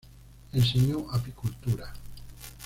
[0.53, 1.93] Enseñó apicultura.